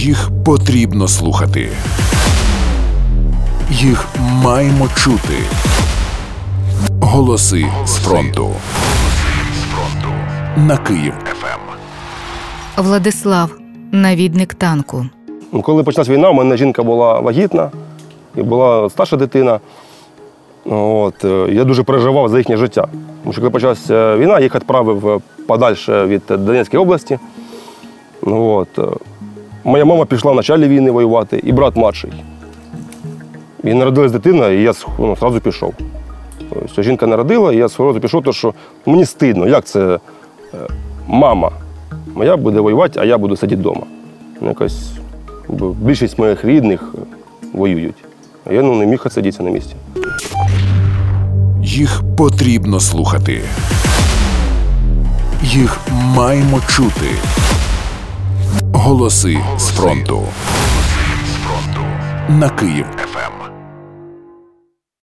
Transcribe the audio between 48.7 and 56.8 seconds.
не міг сидіти на місці. Їх потрібно слухати. Їх маємо